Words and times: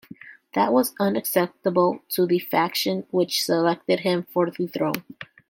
That 0.55 0.73
was 0.73 0.95
unacceptable 0.99 2.01
to 2.09 2.25
the 2.25 2.39
faction 2.39 3.05
which 3.11 3.43
selected 3.45 3.99
him 3.99 4.23
for 4.23 4.49
the 4.49 4.65
throne. 4.65 5.03